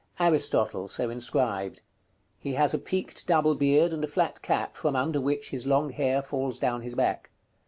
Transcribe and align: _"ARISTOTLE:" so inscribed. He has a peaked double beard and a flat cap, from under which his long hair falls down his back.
_"ARISTOTLE:" 0.31 0.87
so 0.87 1.11
inscribed. 1.11 1.81
He 2.39 2.53
has 2.53 2.73
a 2.73 2.79
peaked 2.79 3.27
double 3.27 3.53
beard 3.53 3.93
and 3.93 4.03
a 4.03 4.07
flat 4.07 4.41
cap, 4.41 4.75
from 4.75 4.95
under 4.95 5.21
which 5.21 5.51
his 5.51 5.67
long 5.67 5.91
hair 5.91 6.23
falls 6.23 6.57
down 6.57 6.81
his 6.81 6.95
back. 6.95 7.29